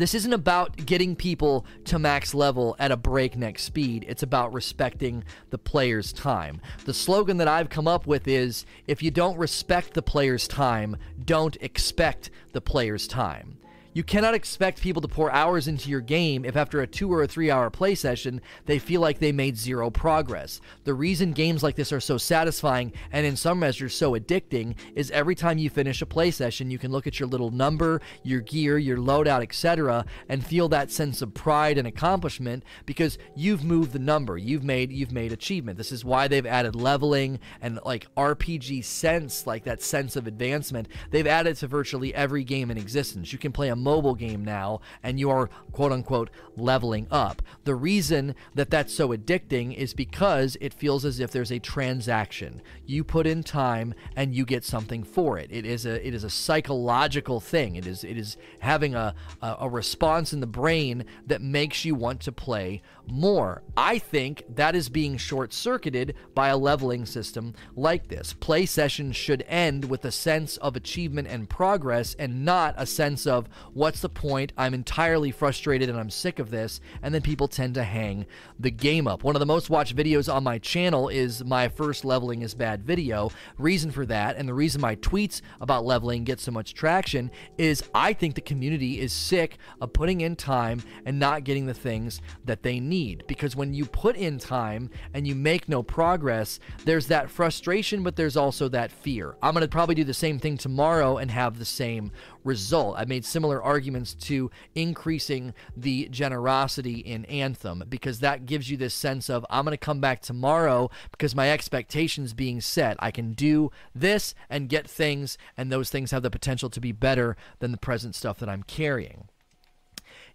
this 0.00 0.15
isn't 0.15 0.33
about 0.33 0.87
getting 0.87 1.17
people 1.17 1.67
to 1.85 1.99
max 1.99 2.35
level 2.35 2.77
at 2.79 2.93
a 2.93 2.97
breakneck 2.97 3.59
speed. 3.59 4.05
It's 4.09 4.23
about 4.23 4.53
respecting 4.53 5.25
the 5.50 5.59
player's 5.59 6.12
time. 6.12 6.61
The 6.85 6.95
slogan 6.95 7.37
that 7.39 7.49
I've 7.49 7.69
come 7.69 7.89
up 7.89 8.06
with 8.06 8.29
is 8.29 8.65
if 8.87 9.03
you 9.03 9.11
don't 9.11 9.39
respect 9.39 9.95
the 9.95 10.03
player's 10.03 10.47
time, 10.47 10.97
don't 11.25 11.56
expect 11.61 12.31
the 12.53 12.61
player's 12.61 13.09
time. 13.09 13.59
You 13.94 14.05
cannot 14.05 14.35
expect 14.35 14.82
people 14.82 15.00
to 15.02 15.08
pour 15.08 15.32
hours 15.32 15.67
into 15.67 15.88
your 15.88 16.00
game 16.00 16.44
if 16.44 16.56
after 16.56 16.82
a 16.82 16.87
two 16.87 17.12
or 17.12 17.23
a 17.23 17.26
three 17.26 17.50
hour 17.50 17.70
play 17.70 17.94
session, 17.94 18.40
they 18.67 18.79
feel 18.79 19.00
like 19.00 19.19
they 19.19 19.32
made 19.32 19.56
zero 19.56 19.90
progress. 19.90 20.61
The 20.85 20.94
reason 20.94 21.32
games 21.32 21.62
like 21.62 21.75
this 21.75 21.93
are 21.93 22.00
so 22.00 22.19
satisfying 22.19 22.93
and 23.12 23.25
in 23.26 23.35
some 23.35 23.58
measures 23.58 23.94
so 23.94 24.12
addicting 24.12 24.76
is 24.94 25.11
every 25.11 25.35
time 25.35 25.58
you 25.58 25.70
finish 25.70 26.02
a 26.02 26.06
play 26.06 26.31
session, 26.31 26.70
you 26.70 26.79
can 26.79 26.93
look 26.93 27.06
at 27.06 27.19
your 27.19 27.29
little 27.29 27.50
number, 27.50 28.00
your 28.23 28.40
gear, 28.40 28.76
your 28.79 28.99
loadout, 28.99 29.43
etc., 29.43 30.05
and 30.29 30.44
feel 30.44 30.69
that 30.69 30.91
sense 30.91 31.23
of 31.23 31.34
pride 31.34 31.79
and 31.79 31.88
accomplishment 31.88 32.64
because 32.84 33.19
you've 33.34 33.64
moved 33.64 33.93
the 33.93 33.99
number. 33.99 34.37
You've 34.37 34.64
made 34.64 34.93
you've 34.93 35.12
made 35.12 35.32
achievement. 35.32 35.79
This 35.79 35.93
is 35.93 36.05
why 36.05 36.29
they've 36.29 36.46
added 36.46 36.76
leveling 36.76 37.41
and 37.62 37.81
like 37.84 38.06
RPG 38.17 38.84
sense, 38.84 39.46
like 39.46 39.64
that 39.64 39.82
sense 39.82 40.14
of 40.14 40.26
advancement. 40.26 40.88
They've 41.11 41.26
added 41.26 41.56
to 41.56 41.67
virtually 41.67 42.14
every 42.14 42.44
game 42.44 42.70
in 42.70 42.76
existence. 42.76 43.32
You 43.32 43.38
can 43.38 43.52
play 43.52 43.69
a 43.69 43.76
mobile 43.88 44.14
game 44.14 44.44
now 44.44 44.81
and 45.02 45.19
you 45.19 45.31
are 45.31 45.49
quote 45.73 45.93
unquote 45.93 46.29
leveling 46.56 47.06
up. 47.11 47.40
The 47.64 47.75
reason 47.75 48.35
that 48.55 48.70
that's 48.70 48.93
so 48.93 49.08
addicting 49.08 49.75
is 49.75 49.94
because 49.94 50.58
it 50.61 50.75
feels 50.75 51.05
as 51.06 51.20
if 51.20 51.31
there's 51.31 51.50
a 51.50 51.58
transaction. 51.58 52.61
You 52.85 53.02
put 53.02 53.26
in 53.26 53.43
time 53.43 53.94
and 54.14 54.35
you 54.35 54.44
get 54.44 54.64
something 54.64 55.05
for 55.05 55.38
it. 55.38 55.49
It 55.50 55.64
is 55.64 55.87
a 55.87 56.06
it 56.06 56.12
is 56.12 56.25
a 56.25 56.31
psychological 56.31 57.40
thing. 57.40 57.76
It 57.76 57.87
is 57.87 58.05
it 58.05 58.19
is 58.19 58.37
having 58.61 58.94
a 58.94 59.14
a, 59.40 59.56
a 59.61 59.69
response 59.69 60.32
in 60.34 60.41
the 60.41 60.46
brain 60.46 61.05
that 61.26 61.41
makes 61.41 61.84
you 61.87 61.94
want 61.94 62.20
to 62.23 62.32
play 62.32 62.82
more. 63.06 63.62
I 63.76 63.99
think 63.99 64.43
that 64.55 64.75
is 64.75 64.88
being 64.88 65.17
short 65.17 65.52
circuited 65.52 66.14
by 66.34 66.49
a 66.49 66.56
leveling 66.56 67.06
system 67.06 67.55
like 67.75 68.08
this. 68.08 68.34
Play 68.34 68.67
sessions 68.67 69.17
should 69.17 69.44
end 69.49 69.87
with 69.87 70.05
a 70.05 70.12
sense 70.12 70.56
of 70.58 70.76
achievement 70.76 71.29
and 71.29 71.49
progress 71.49 72.14
and 72.19 72.44
not 72.44 72.75
a 72.76 72.87
sense 72.87 73.26
of 73.26 73.49
What's 73.79 74.01
the 74.01 74.09
point? 74.09 74.53
I'm 74.59 74.75
entirely 74.75 75.31
frustrated 75.31 75.89
and 75.89 75.97
I'm 75.97 76.11
sick 76.11 76.41
of 76.41 76.51
this. 76.51 76.81
And 77.01 77.15
then 77.15 77.23
people 77.23 77.47
tend 77.47 77.75
to 77.75 77.85
hang 77.85 78.27
the 78.59 78.73
game 78.73 79.07
up. 79.07 79.23
One 79.23 79.37
of 79.37 79.41
the 79.41 79.47
most 79.47 79.71
watched 79.71 79.95
videos 79.95 80.35
on 80.35 80.43
my 80.43 80.59
channel 80.59 81.09
is 81.09 81.45
my 81.45 81.69
first 81.69 82.05
leveling 82.05 82.43
is 82.43 82.55
bad 82.55 82.83
video. 82.83 83.31
Reason 83.57 83.93
for 83.93 84.05
that, 84.07 84.37
and 84.37 84.49
the 84.49 84.55
reason 84.55 84.81
my 84.81 84.97
tweets 84.97 85.43
about 85.61 85.85
leveling 85.85 86.25
get 86.25 86.41
so 86.41 86.51
much 86.51 86.75
traction, 86.75 87.31
is 87.57 87.85
I 87.95 88.15
think 88.15 88.35
the 88.35 88.41
community 88.41 88.99
is 88.99 89.13
sick 89.13 89.59
of 89.81 89.93
putting 89.93 90.23
in 90.23 90.35
time 90.35 90.83
and 91.07 91.21
not 91.21 91.45
getting 91.45 91.67
the 91.67 91.73
things 91.73 92.21
that 92.47 92.65
they 92.65 92.81
need. 92.81 93.23
Because 93.29 93.55
when 93.55 93.75
you 93.75 93.85
put 93.85 94.17
in 94.17 94.39
time 94.39 94.91
and 95.15 95.25
you 95.25 95.37
make 95.37 95.69
no 95.69 95.85
progress, 95.85 96.59
there's 96.85 97.07
that 97.07 97.31
frustration, 97.31 98.03
but 98.03 98.17
there's 98.17 98.37
also 98.37 98.69
that 98.71 98.91
fear. 98.91 99.37
I'm 99.41 99.55
going 99.55 99.63
to 99.63 99.69
probably 99.69 99.95
do 99.95 100.03
the 100.03 100.13
same 100.13 100.41
thing 100.41 100.59
tomorrow 100.59 101.19
and 101.19 101.31
have 101.31 101.61
the 101.61 101.65
same 101.65 102.11
result. 102.49 102.97
I 102.99 103.05
made 103.05 103.25
similar 103.25 103.62
arguments 103.62 104.15
to 104.15 104.50
increasing 104.75 105.55
the 105.77 106.09
generosity 106.09 106.95
in 106.95 107.25
Anthem 107.27 107.85
because 107.89 108.21
that 108.21 108.47
gives 108.47 108.71
you 108.71 108.77
this 108.77 108.95
sense 108.95 109.31
of 109.31 109.47
I'm 109.50 109.65
going 109.65 109.73
to 109.73 109.79
come 109.79 110.00
back 110.00 110.23
tomorrow 110.23 110.91
because 111.12 111.37
my 111.37 111.50
expectations 111.50 112.33
being 112.33 112.61
set. 112.61 112.97
I 112.99 113.11
can 113.11 113.35
do 113.35 113.71
this 113.95 114.35
and 114.50 114.69
get 114.69 114.89
things, 114.89 115.39
and 115.56 115.71
those 115.71 115.91
things 115.91 116.11
have 116.11 116.23
the 116.23 116.31
potential 116.31 116.71
to 116.71 116.81
be 116.81 116.93
better 116.93 117.37
than 117.61 117.71
the 117.71 117.79
present 117.79 118.15
stuff 118.15 118.39
that 118.39 118.49
I'm 118.49 118.62
carrying. 118.62 119.29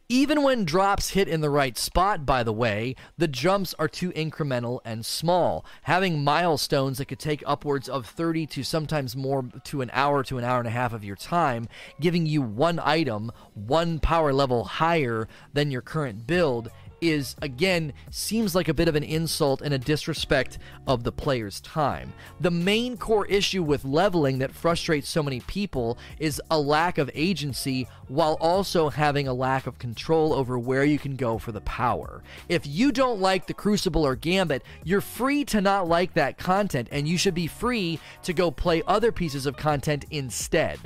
Even 0.09 0.43
when 0.43 0.65
drops 0.65 1.11
hit 1.11 1.29
in 1.29 1.39
the 1.39 1.49
right 1.49 1.77
spot, 1.77 2.25
by 2.25 2.43
the 2.43 2.51
way, 2.51 2.93
the 3.17 3.27
jumps 3.27 3.73
are 3.79 3.87
too 3.87 4.11
incremental 4.11 4.81
and 4.83 5.05
small. 5.05 5.65
Having 5.83 6.23
milestones 6.23 6.97
that 6.97 7.05
could 7.05 7.19
take 7.19 7.41
upwards 7.47 7.87
of 7.87 8.05
30 8.05 8.45
to 8.47 8.63
sometimes 8.63 9.15
more 9.15 9.45
to 9.63 9.81
an 9.81 9.89
hour 9.93 10.21
to 10.23 10.37
an 10.37 10.43
hour 10.43 10.59
and 10.59 10.67
a 10.67 10.71
half 10.71 10.91
of 10.91 11.05
your 11.05 11.15
time, 11.15 11.69
giving 12.01 12.25
you 12.25 12.41
one 12.41 12.79
item, 12.83 13.31
one 13.53 13.99
power 13.99 14.33
level 14.33 14.65
higher 14.65 15.29
than 15.53 15.71
your 15.71 15.81
current 15.81 16.27
build, 16.27 16.69
is 17.03 17.35
again 17.41 17.93
seems 18.09 18.55
like 18.55 18.67
a 18.67 18.73
bit 18.73 18.87
of 18.87 18.95
an 18.95 19.03
insult 19.03 19.61
and 19.61 19.73
a 19.73 19.77
disrespect 19.77 20.57
of 20.87 21.03
the 21.03 21.11
player's 21.11 21.59
time. 21.61 22.13
The 22.39 22.51
main 22.51 22.97
core 22.97 23.25
issue 23.27 23.61
with 23.61 23.85
leveling 23.85 24.39
that 24.39 24.53
frustrates 24.53 25.09
so 25.09 25.21
many 25.21 25.41
people 25.41 25.97
is 26.19 26.41
a 26.49 26.59
lack 26.59 26.97
of 26.97 27.11
agency 27.13 27.87
while 28.07 28.37
also 28.39 28.89
having 28.89 29.27
a 29.27 29.33
lack 29.33 29.67
of 29.67 29.79
control 29.79 30.33
over 30.33 30.57
where 30.57 30.85
you 30.85 30.97
can 30.97 31.15
go 31.15 31.37
for 31.37 31.51
the 31.51 31.61
power. 31.61 32.23
If 32.47 32.65
you 32.65 32.91
don't 32.91 33.19
like 33.19 33.47
the 33.47 33.53
Crucible 33.53 34.05
or 34.05 34.15
Gambit, 34.15 34.63
you're 34.83 35.01
free 35.01 35.43
to 35.45 35.61
not 35.61 35.87
like 35.87 36.13
that 36.13 36.37
content 36.37 36.87
and 36.91 37.07
you 37.07 37.17
should 37.17 37.33
be 37.33 37.47
free 37.47 37.99
to 38.23 38.33
go 38.33 38.49
play 38.49 38.81
other 38.87 39.11
pieces 39.11 39.45
of 39.45 39.57
content 39.57 40.05
instead. 40.09 40.79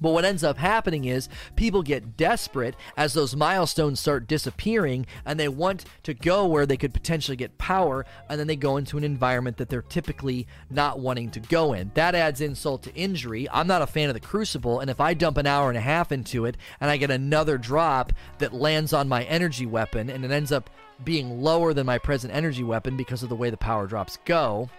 But 0.00 0.10
what 0.10 0.24
ends 0.24 0.44
up 0.44 0.58
happening 0.58 1.04
is 1.04 1.28
people 1.54 1.82
get 1.82 2.16
desperate 2.16 2.76
as 2.96 3.14
those 3.14 3.36
milestones 3.36 4.00
start 4.00 4.26
disappearing 4.26 5.06
and 5.24 5.38
they 5.38 5.48
want 5.48 5.84
to 6.04 6.14
go 6.14 6.46
where 6.46 6.66
they 6.66 6.76
could 6.76 6.94
potentially 6.94 7.36
get 7.36 7.58
power 7.58 8.04
and 8.28 8.38
then 8.38 8.46
they 8.46 8.56
go 8.56 8.76
into 8.76 8.98
an 8.98 9.04
environment 9.04 9.56
that 9.56 9.68
they're 9.68 9.82
typically 9.82 10.46
not 10.70 10.98
wanting 10.98 11.30
to 11.30 11.40
go 11.40 11.72
in. 11.72 11.90
That 11.94 12.14
adds 12.14 12.40
insult 12.40 12.82
to 12.84 12.94
injury. 12.94 13.48
I'm 13.50 13.66
not 13.66 13.82
a 13.82 13.86
fan 13.86 14.08
of 14.08 14.14
the 14.14 14.20
Crucible, 14.20 14.80
and 14.80 14.90
if 14.90 15.00
I 15.00 15.14
dump 15.14 15.36
an 15.36 15.46
hour 15.46 15.68
and 15.68 15.78
a 15.78 15.82
half 15.82 16.12
into 16.12 16.44
it 16.44 16.56
and 16.80 16.90
I 16.90 16.96
get 16.96 17.10
another 17.10 17.58
drop 17.58 18.12
that 18.38 18.52
lands 18.52 18.92
on 18.92 19.08
my 19.08 19.24
energy 19.24 19.66
weapon 19.66 20.10
and 20.10 20.24
it 20.24 20.30
ends 20.30 20.52
up 20.52 20.70
being 21.04 21.42
lower 21.42 21.74
than 21.74 21.86
my 21.86 21.98
present 21.98 22.34
energy 22.34 22.62
weapon 22.62 22.96
because 22.96 23.22
of 23.22 23.28
the 23.28 23.36
way 23.36 23.50
the 23.50 23.56
power 23.56 23.86
drops 23.86 24.18
go, 24.24 24.70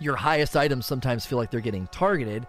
your 0.00 0.16
highest 0.16 0.56
items 0.56 0.86
sometimes 0.86 1.26
feel 1.26 1.38
like 1.38 1.50
they're 1.50 1.60
getting 1.60 1.86
targeted. 1.88 2.46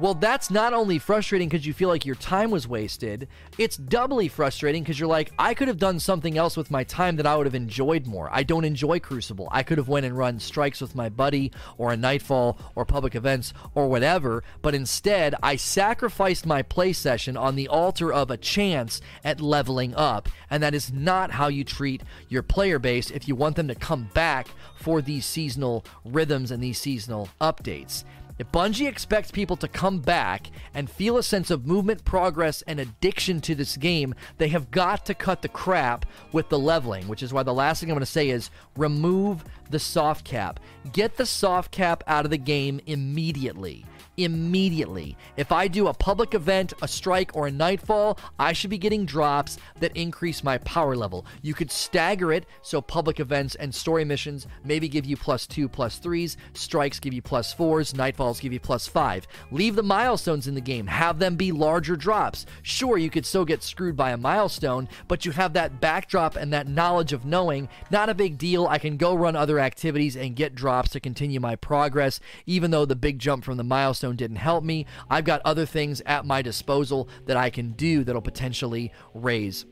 Well, 0.00 0.14
that's 0.14 0.50
not 0.50 0.72
only 0.72 0.98
frustrating 0.98 1.48
because 1.48 1.66
you 1.66 1.74
feel 1.74 1.90
like 1.90 2.06
your 2.06 2.16
time 2.16 2.50
was 2.50 2.66
wasted, 2.66 3.28
it's 3.58 3.76
doubly 3.76 4.26
frustrating 4.26 4.82
because 4.82 4.98
you're 4.98 5.08
like, 5.08 5.32
I 5.38 5.52
could 5.52 5.68
have 5.68 5.76
done 5.76 6.00
something 6.00 6.38
else 6.38 6.56
with 6.56 6.70
my 6.70 6.82
time 6.82 7.16
that 7.16 7.26
I 7.26 7.36
would 7.36 7.46
have 7.46 7.54
enjoyed 7.54 8.06
more. 8.06 8.30
I 8.32 8.42
don't 8.42 8.64
enjoy 8.64 9.00
Crucible. 9.00 9.48
I 9.52 9.62
could 9.62 9.76
have 9.76 9.88
went 9.88 10.06
and 10.06 10.16
run 10.16 10.40
strikes 10.40 10.80
with 10.80 10.94
my 10.94 11.10
buddy 11.10 11.52
or 11.76 11.92
a 11.92 11.96
Nightfall 11.96 12.58
or 12.74 12.86
public 12.86 13.14
events 13.14 13.52
or 13.74 13.86
whatever, 13.86 14.42
but 14.62 14.74
instead 14.74 15.34
I 15.42 15.56
sacrificed 15.56 16.46
my 16.46 16.62
play 16.62 16.94
session 16.94 17.36
on 17.36 17.54
the 17.54 17.68
altar 17.68 18.12
of 18.12 18.30
a 18.30 18.38
chance 18.38 19.02
at 19.22 19.42
leveling 19.42 19.94
up, 19.94 20.28
and 20.48 20.62
that 20.62 20.74
is 20.74 20.90
not 20.90 21.32
how 21.32 21.48
you 21.48 21.64
treat 21.64 22.02
your 22.30 22.42
player 22.42 22.78
base 22.78 23.10
if 23.10 23.28
you 23.28 23.36
want 23.36 23.56
them 23.56 23.68
to 23.68 23.74
come 23.74 24.08
back 24.14 24.48
for 24.74 25.02
these 25.02 25.26
seasonal 25.26 25.84
rhythms 26.04 26.50
and 26.50 26.62
these 26.62 26.80
seasonal 26.80 27.28
updates. 27.42 28.04
If 28.42 28.50
Bungie 28.50 28.88
expects 28.88 29.30
people 29.30 29.54
to 29.58 29.68
come 29.68 30.00
back 30.00 30.50
and 30.74 30.90
feel 30.90 31.16
a 31.16 31.22
sense 31.22 31.48
of 31.52 31.64
movement, 31.64 32.04
progress, 32.04 32.60
and 32.62 32.80
addiction 32.80 33.40
to 33.42 33.54
this 33.54 33.76
game, 33.76 34.16
they 34.38 34.48
have 34.48 34.72
got 34.72 35.06
to 35.06 35.14
cut 35.14 35.42
the 35.42 35.48
crap 35.48 36.06
with 36.32 36.48
the 36.48 36.58
leveling, 36.58 37.06
which 37.06 37.22
is 37.22 37.32
why 37.32 37.44
the 37.44 37.54
last 37.54 37.78
thing 37.78 37.88
I'm 37.88 37.94
going 37.94 38.00
to 38.00 38.06
say 38.06 38.30
is 38.30 38.50
remove 38.76 39.44
the 39.70 39.78
soft 39.78 40.24
cap. 40.24 40.58
Get 40.92 41.18
the 41.18 41.24
soft 41.24 41.70
cap 41.70 42.02
out 42.08 42.24
of 42.24 42.32
the 42.32 42.36
game 42.36 42.80
immediately. 42.86 43.86
Immediately. 44.16 45.16
If 45.36 45.52
I 45.52 45.68
do 45.68 45.88
a 45.88 45.94
public 45.94 46.34
event, 46.34 46.72
a 46.82 46.88
strike, 46.88 47.34
or 47.34 47.46
a 47.46 47.50
nightfall, 47.50 48.18
I 48.38 48.52
should 48.52 48.70
be 48.70 48.78
getting 48.78 49.06
drops 49.06 49.58
that 49.80 49.96
increase 49.96 50.44
my 50.44 50.58
power 50.58 50.94
level. 50.94 51.24
You 51.40 51.54
could 51.54 51.70
stagger 51.70 52.32
it 52.32 52.46
so 52.60 52.80
public 52.80 53.20
events 53.20 53.54
and 53.54 53.74
story 53.74 54.04
missions 54.04 54.46
maybe 54.64 54.88
give 54.88 55.06
you 55.06 55.16
plus 55.16 55.46
two, 55.46 55.68
plus 55.68 55.98
threes, 55.98 56.36
strikes 56.52 57.00
give 57.00 57.14
you 57.14 57.22
plus 57.22 57.52
fours, 57.52 57.94
nightfalls 57.94 58.40
give 58.40 58.52
you 58.52 58.60
plus 58.60 58.86
five. 58.86 59.26
Leave 59.50 59.76
the 59.76 59.82
milestones 59.82 60.46
in 60.46 60.54
the 60.54 60.60
game, 60.60 60.86
have 60.86 61.18
them 61.18 61.36
be 61.36 61.50
larger 61.50 61.96
drops. 61.96 62.44
Sure, 62.62 62.98
you 62.98 63.10
could 63.10 63.24
still 63.24 63.44
get 63.44 63.62
screwed 63.62 63.96
by 63.96 64.10
a 64.10 64.16
milestone, 64.16 64.88
but 65.08 65.24
you 65.24 65.32
have 65.32 65.54
that 65.54 65.80
backdrop 65.80 66.36
and 66.36 66.52
that 66.52 66.68
knowledge 66.68 67.12
of 67.12 67.24
knowing, 67.24 67.68
not 67.90 68.10
a 68.10 68.14
big 68.14 68.36
deal. 68.36 68.66
I 68.66 68.78
can 68.78 68.96
go 68.96 69.14
run 69.14 69.36
other 69.36 69.58
activities 69.58 70.16
and 70.16 70.36
get 70.36 70.54
drops 70.54 70.90
to 70.90 71.00
continue 71.00 71.40
my 71.40 71.56
progress, 71.56 72.20
even 72.46 72.70
though 72.70 72.84
the 72.84 72.96
big 72.96 73.18
jump 73.18 73.44
from 73.44 73.56
the 73.56 73.64
milestone 73.64 74.01
didn't 74.10 74.36
help 74.36 74.64
me. 74.64 74.86
I've 75.08 75.24
got 75.24 75.40
other 75.44 75.66
things 75.66 76.02
at 76.06 76.26
my 76.26 76.42
disposal 76.42 77.08
that 77.26 77.36
I 77.36 77.50
can 77.50 77.72
do 77.72 78.02
that'll 78.02 78.22
potentially 78.22 78.90
raise 79.14 79.64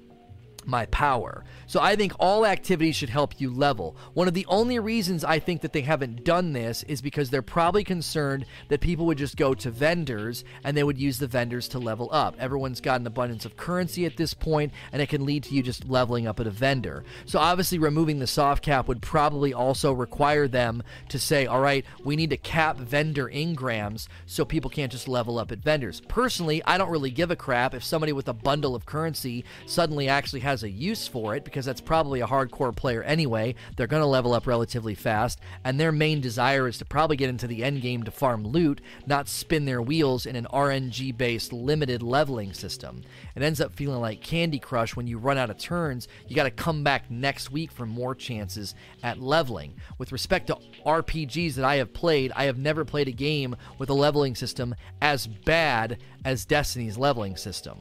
my 0.70 0.86
power. 0.86 1.44
So 1.66 1.80
I 1.80 1.96
think 1.96 2.12
all 2.18 2.46
activities 2.46 2.96
should 2.96 3.10
help 3.10 3.40
you 3.40 3.52
level. 3.52 3.96
One 4.14 4.28
of 4.28 4.34
the 4.34 4.46
only 4.48 4.78
reasons 4.78 5.24
I 5.24 5.38
think 5.38 5.60
that 5.60 5.72
they 5.72 5.82
haven't 5.82 6.24
done 6.24 6.52
this 6.52 6.82
is 6.84 7.02
because 7.02 7.30
they're 7.30 7.42
probably 7.42 7.84
concerned 7.84 8.46
that 8.68 8.80
people 8.80 9.06
would 9.06 9.18
just 9.18 9.36
go 9.36 9.54
to 9.54 9.70
vendors 9.70 10.44
and 10.64 10.76
they 10.76 10.84
would 10.84 10.98
use 10.98 11.18
the 11.18 11.26
vendors 11.26 11.68
to 11.68 11.78
level 11.78 12.08
up. 12.12 12.36
Everyone's 12.38 12.80
got 12.80 13.00
an 13.00 13.06
abundance 13.06 13.44
of 13.44 13.56
currency 13.56 14.06
at 14.06 14.16
this 14.16 14.32
point 14.32 14.72
and 14.92 15.02
it 15.02 15.08
can 15.08 15.26
lead 15.26 15.44
to 15.44 15.54
you 15.54 15.62
just 15.62 15.88
leveling 15.88 16.26
up 16.26 16.40
at 16.40 16.46
a 16.46 16.50
vendor. 16.50 17.04
So 17.26 17.38
obviously 17.38 17.78
removing 17.78 18.18
the 18.18 18.26
soft 18.26 18.64
cap 18.64 18.88
would 18.88 19.02
probably 19.02 19.52
also 19.52 19.92
require 19.92 20.48
them 20.48 20.82
to 21.08 21.18
say, 21.18 21.46
"All 21.46 21.60
right, 21.60 21.84
we 22.04 22.16
need 22.16 22.30
to 22.30 22.36
cap 22.36 22.78
vendor 22.78 23.28
engrams 23.28 24.06
so 24.26 24.44
people 24.44 24.70
can't 24.70 24.92
just 24.92 25.08
level 25.08 25.38
up 25.38 25.52
at 25.52 25.58
vendors." 25.58 26.00
Personally, 26.08 26.62
I 26.64 26.78
don't 26.78 26.90
really 26.90 27.10
give 27.10 27.30
a 27.30 27.36
crap 27.36 27.74
if 27.74 27.84
somebody 27.84 28.12
with 28.12 28.28
a 28.28 28.32
bundle 28.32 28.74
of 28.74 28.86
currency 28.86 29.44
suddenly 29.66 30.08
actually 30.08 30.40
has 30.40 30.59
a 30.62 30.70
use 30.70 31.06
for 31.06 31.34
it 31.34 31.44
because 31.44 31.64
that's 31.64 31.80
probably 31.80 32.20
a 32.20 32.26
hardcore 32.26 32.74
player 32.74 33.02
anyway. 33.02 33.54
They're 33.76 33.86
going 33.86 34.02
to 34.02 34.06
level 34.06 34.34
up 34.34 34.46
relatively 34.46 34.94
fast, 34.94 35.40
and 35.64 35.78
their 35.78 35.92
main 35.92 36.20
desire 36.20 36.68
is 36.68 36.78
to 36.78 36.84
probably 36.84 37.16
get 37.16 37.28
into 37.28 37.46
the 37.46 37.64
end 37.64 37.82
game 37.82 38.02
to 38.04 38.10
farm 38.10 38.44
loot, 38.44 38.80
not 39.06 39.28
spin 39.28 39.64
their 39.64 39.82
wheels 39.82 40.26
in 40.26 40.36
an 40.36 40.46
RNG 40.52 41.16
based 41.16 41.52
limited 41.52 42.02
leveling 42.02 42.52
system. 42.52 43.02
It 43.34 43.42
ends 43.42 43.60
up 43.60 43.74
feeling 43.74 44.00
like 44.00 44.22
Candy 44.22 44.58
Crush 44.58 44.96
when 44.96 45.06
you 45.06 45.18
run 45.18 45.38
out 45.38 45.50
of 45.50 45.58
turns, 45.58 46.08
you 46.26 46.36
got 46.36 46.44
to 46.44 46.50
come 46.50 46.84
back 46.84 47.10
next 47.10 47.50
week 47.50 47.70
for 47.70 47.86
more 47.86 48.14
chances 48.14 48.74
at 49.02 49.20
leveling. 49.20 49.74
With 49.98 50.12
respect 50.12 50.48
to 50.48 50.58
RPGs 50.84 51.54
that 51.54 51.64
I 51.64 51.76
have 51.76 51.92
played, 51.92 52.32
I 52.34 52.44
have 52.44 52.58
never 52.58 52.84
played 52.84 53.08
a 53.08 53.12
game 53.12 53.56
with 53.78 53.90
a 53.90 53.94
leveling 53.94 54.34
system 54.34 54.74
as 55.00 55.26
bad 55.26 55.98
as 56.24 56.44
Destiny's 56.44 56.98
leveling 56.98 57.36
system. 57.36 57.78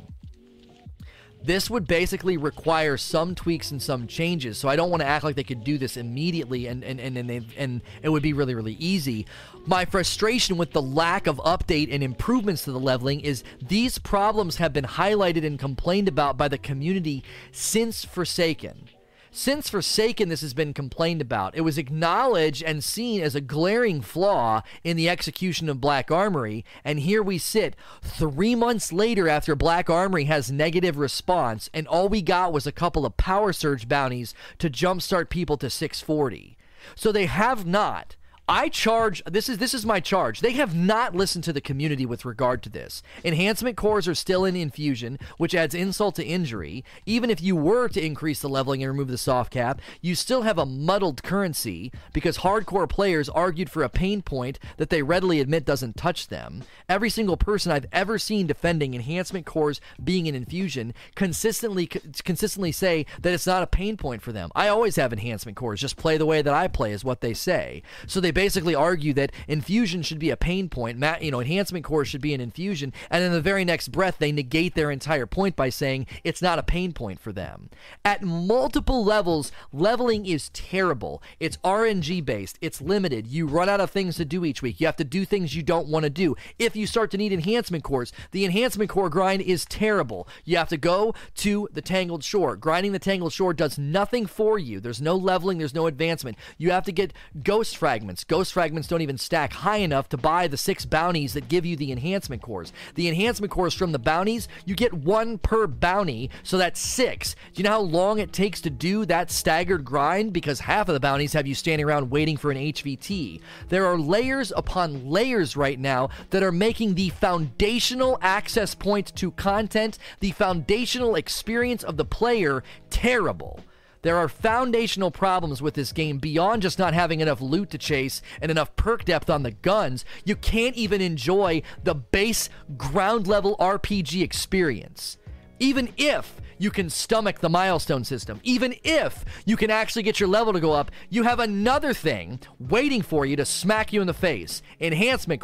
This 1.42 1.70
would 1.70 1.88
basically 1.88 2.38
require 2.38 2.98
some 2.98 3.34
tweaks 3.34 3.72
and 3.72 3.82
some 3.82 4.08
changes. 4.08 4.58
So 4.58 4.68
I 4.68 4.76
don't 4.76 4.90
want 4.90 5.02
to 5.02 5.08
act 5.08 5.24
like 5.24 5.36
they 5.36 5.44
could 5.44 5.64
do 5.64 5.78
this 5.78 5.96
immediately 5.96 6.68
and 6.68 6.84
and 6.84 7.00
and 7.00 7.18
and, 7.18 7.46
and 7.58 7.82
it 8.02 8.10
would 8.10 8.24
be 8.24 8.34
really 8.34 8.56
really 8.56 8.74
easy. 8.74 9.26
My 9.66 9.86
frustration 9.86 10.58
with 10.58 10.72
the 10.72 10.82
lack 10.82 11.28
of 11.28 11.38
update 11.38 11.94
and 11.94 12.04
improvements 12.04 12.66
to 12.66 12.72
the 12.72 12.80
leveling 12.80 13.22
is 13.22 13.44
these 13.62 13.98
problems 13.98 14.58
have 14.58 14.74
been 14.74 14.86
highlighted 14.86 15.46
and 15.46 15.58
complained 15.58 16.08
about 16.08 16.38
by 16.38 16.48
the 16.48 16.58
community 16.58 17.24
since 17.52 18.04
Forsaken. 18.04 18.90
Since 19.32 19.70
Forsaken, 19.70 20.30
this 20.30 20.42
has 20.42 20.56
been 20.56 20.74
complained 20.74 21.22
about. 21.22 21.56
It 21.56 21.62
was 21.62 21.78
acknowledged 21.78 22.64
and 22.64 22.84
seen 22.84 23.22
as 23.22 23.36
a 23.36 23.42
glaring 23.42 24.02
flaw 24.02 24.64
in 24.84 24.98
the 24.98 25.08
execution 25.08 25.70
of 25.70 25.80
Black 25.80 26.10
Armory, 26.10 26.66
and 26.84 27.00
here 27.00 27.22
we 27.22 27.38
sit 27.38 27.76
three 28.02 28.56
months 28.56 28.92
later 28.92 29.30
after 29.30 29.56
Black 29.56 29.88
Armory 29.88 30.26
has 30.26 30.52
negative 30.52 30.98
response, 30.98 31.70
and 31.76 31.88
all 31.88 32.10
we 32.10 32.24
got 32.24 32.52
was 32.52 32.66
a 32.66 32.72
couple 32.72 33.06
of 33.06 33.18
power 33.18 33.54
surge 33.54 33.88
bounties 33.88 34.34
to 34.58 34.70
jumpstart 34.70 35.30
people 35.30 35.58
to 35.58 35.70
640. 35.70 36.58
So 36.96 37.12
they 37.12 37.28
have 37.28 37.68
not 37.68 38.16
I 38.50 38.68
charge 38.68 39.22
this 39.26 39.48
is 39.48 39.60
this 39.60 39.76
is 39.76 39.86
my 39.86 40.00
charge. 40.00 40.40
They 40.40 40.54
have 40.54 40.76
not 40.76 41.16
listened 41.16 41.44
to 41.44 41.54
the 41.54 41.62
community 41.62 42.04
with 42.08 42.26
regard 42.26 42.64
to 42.64 42.70
this. 42.70 43.04
Enhancement 43.24 43.78
cores 43.78 44.08
are 44.08 44.16
still 44.16 44.44
in 44.44 44.56
infusion, 44.56 45.20
which 45.38 45.54
adds 45.54 45.76
insult 45.76 46.16
to 46.16 46.26
injury. 46.26 46.84
Even 47.06 47.30
if 47.30 47.44
you 47.44 47.56
were 47.56 47.88
to 47.90 48.04
increase 48.04 48.40
the 48.40 48.50
leveling 48.50 48.82
and 48.82 48.92
remove 48.92 49.10
the 49.10 49.20
soft 49.20 49.54
cap, 49.54 49.80
you 50.02 50.16
still 50.16 50.42
have 50.42 50.58
a 50.58 50.66
muddled 50.66 51.22
currency 51.22 51.92
because 52.12 52.40
hardcore 52.40 52.90
players 52.90 53.30
argued 53.30 53.70
for 53.70 53.84
a 53.84 53.90
pain 53.90 54.24
point 54.24 54.58
that 54.78 54.90
they 54.90 55.04
readily 55.04 55.40
admit 55.40 55.64
doesn't 55.64 55.96
touch 55.96 56.30
them. 56.30 56.64
Every 56.90 57.12
single 57.12 57.38
person 57.38 57.72
I've 57.72 57.86
ever 57.92 58.18
seen 58.18 58.48
defending 58.48 58.96
enhancement 58.96 59.46
cores 59.46 59.80
being 60.04 60.26
in 60.26 60.34
infusion 60.34 60.96
consistently 61.14 61.86
consistently 61.86 62.72
say 62.72 63.06
that 63.22 63.32
it's 63.32 63.46
not 63.46 63.62
a 63.62 63.68
pain 63.68 63.96
point 63.96 64.24
for 64.24 64.32
them. 64.32 64.50
I 64.56 64.70
always 64.70 64.96
have 64.96 65.14
enhancement 65.14 65.56
cores, 65.56 65.82
just 65.82 65.98
play 65.98 66.18
the 66.18 66.26
way 66.26 66.42
that 66.42 66.54
I 66.56 66.68
play 66.68 66.94
is 66.94 67.06
what 67.06 67.22
they 67.22 67.36
say. 67.36 67.84
So 68.08 68.20
they 68.20 68.39
basically 68.40 68.74
argue 68.74 69.12
that 69.14 69.34
infusion 69.50 70.02
should 70.02 70.18
be 70.18 70.30
a 70.30 70.38
pain 70.38 70.70
point. 70.70 70.98
you 71.22 71.30
know, 71.30 71.42
enhancement 71.42 71.84
core 71.84 72.06
should 72.06 72.22
be 72.22 72.34
an 72.34 72.40
infusion, 72.40 72.94
and 73.10 73.22
in 73.22 73.34
the 73.34 73.42
very 73.42 73.66
next 73.66 73.90
breath, 73.90 74.16
they 74.18 74.32
negate 74.32 74.76
their 74.76 74.92
entire 74.92 75.26
point 75.26 75.58
by 75.58 75.68
saying 75.68 76.08
it's 76.24 76.42
not 76.42 76.58
a 76.58 76.64
pain 76.64 76.94
point 76.94 77.20
for 77.20 77.34
them. 77.34 77.70
At 78.06 78.24
multiple 78.24 79.04
levels, 79.04 79.52
leveling 79.74 80.26
is 80.26 80.48
terrible. 80.52 81.22
It's 81.42 81.58
RNG 81.66 82.24
based. 82.24 82.58
It's 82.62 82.80
limited. 82.80 83.28
You 83.28 83.46
run 83.46 83.68
out 83.68 83.82
of 83.82 83.92
things 83.92 84.16
to 84.16 84.24
do 84.24 84.46
each 84.46 84.62
week. 84.62 84.80
You 84.80 84.86
have 84.86 84.96
to 84.96 85.04
do 85.04 85.26
things 85.26 85.54
you 85.54 85.62
don't 85.62 85.90
want 85.90 86.04
to 86.06 86.10
do. 86.10 86.38
If 86.58 86.78
you 86.78 86.88
start 86.88 87.12
to 87.12 87.18
need 87.18 87.34
enhancement 87.34 87.84
cores, 87.84 88.14
the 88.32 88.46
enhancement 88.46 88.90
core 88.90 89.10
grind 89.10 89.42
is 89.42 89.66
terrible. 89.66 90.30
You 90.46 90.56
have 90.56 90.70
to 90.70 90.78
go 90.78 91.14
to 91.36 91.68
the 91.74 91.82
Tangled 91.82 92.24
Shore. 92.24 92.56
Grinding 92.56 92.94
the 92.94 93.00
Tangled 93.00 93.34
Shore 93.34 93.54
does 93.54 93.78
nothing 93.78 94.26
for 94.26 94.58
you. 94.58 94.80
There's 94.80 95.02
no 95.02 95.18
leveling. 95.18 95.58
There's 95.58 95.76
no 95.76 95.88
advancement. 95.88 96.38
You 96.58 96.72
have 96.72 96.86
to 96.86 96.94
get 96.94 97.12
ghost 97.44 97.76
fragments. 97.76 98.24
Ghost 98.30 98.54
fragments 98.54 98.88
don't 98.88 99.02
even 99.02 99.18
stack 99.18 99.52
high 99.52 99.78
enough 99.78 100.08
to 100.10 100.18
buy 100.18 100.48
the 100.48 100.56
six 100.56 100.86
bounties 100.86 101.34
that 101.34 101.50
give 101.50 101.66
you 101.66 101.76
the 101.76 101.92
enhancement 101.92 102.44
cores. 102.44 102.72
The 102.94 103.08
enhancement 103.08 103.52
cores 103.52 103.74
from 103.74 103.92
the 103.92 103.98
bounties, 103.98 104.48
you 104.66 104.76
get 104.76 104.94
one 104.94 105.40
per 105.40 105.66
bounty, 105.66 106.30
so 106.44 106.60
that's 106.60 106.80
six. 106.80 107.34
Do 107.34 107.40
you 107.56 107.64
know 107.64 107.72
how 107.72 107.82
long 107.82 108.20
it 108.20 108.32
takes 108.32 108.62
to 108.62 108.70
do 108.70 109.04
that 109.06 109.32
staggered 109.32 109.84
grind? 109.84 110.32
Because 110.32 110.60
half 110.60 110.88
of 110.88 110.94
the 110.94 111.00
bounties 111.00 111.34
have 111.34 111.48
you 111.48 111.56
standing 111.56 111.88
around 111.88 112.12
waiting 112.12 112.38
for 112.38 112.52
an 112.52 112.58
HVT. 112.58 113.42
There 113.70 113.88
are 113.88 113.98
layers 113.98 114.54
upon 114.56 115.10
layers 115.10 115.58
right 115.58 115.80
now 115.80 116.12
that 116.30 116.44
are 116.44 116.52
making 116.52 116.94
the 116.94 117.10
foundational 117.10 118.20
access 118.22 118.76
point 118.76 119.16
to 119.16 119.32
content, 119.32 119.98
the 120.20 120.32
foundational 120.32 121.16
experience 121.16 121.84
of 121.84 121.98
the 121.98 122.06
player, 122.06 122.64
terrible. 122.92 123.60
There 124.02 124.18
are 124.18 124.30
foundational 124.30 125.12
problems 125.12 125.62
with 125.62 125.74
this 125.74 125.92
game 125.92 126.20
beyond 126.20 126.62
just 126.62 126.80
not 126.80 126.94
having 126.94 127.20
enough 127.20 127.42
loot 127.42 127.70
to 127.72 127.78
chase 127.78 128.22
and 128.42 128.50
enough 128.50 128.76
perk 128.78 129.04
depth 129.04 129.30
on 129.30 129.44
the 129.44 129.52
guns. 129.52 130.06
You 130.24 130.36
can't 130.38 130.76
even 130.76 131.02
enjoy 131.02 131.64
the 131.84 131.96
base 131.96 132.50
ground 132.78 133.28
level 133.28 133.58
RPG 133.60 134.22
experience. 134.22 135.18
Even 135.60 135.90
if 135.98 136.40
you 136.58 136.72
can 136.72 136.90
stomach 136.90 137.40
the 137.40 137.50
milestone 137.50 138.06
system, 138.06 138.40
even 138.44 138.74
if 138.84 139.26
you 139.46 139.58
can 139.58 139.70
actually 139.70 140.04
get 140.04 140.20
your 140.20 140.30
level 140.30 140.54
to 140.54 140.60
go 140.62 140.72
up, 140.72 140.92
you 141.10 141.24
have 141.24 141.40
another 141.40 141.94
thing 141.94 142.40
waiting 142.60 143.02
for 143.02 143.26
you 143.26 143.36
to 143.36 143.46
smack 143.46 143.92
you 143.92 144.00
in 144.00 144.08
the 144.08 144.14
face. 144.14 144.62
Enhancement 144.80 145.42